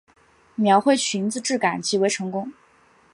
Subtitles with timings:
[0.55, 2.51] 描绘裙子质感极为成功